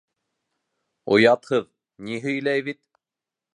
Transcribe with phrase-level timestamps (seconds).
[1.17, 1.69] —Оятһыҙ,
[2.09, 2.83] ни һөйләй бит.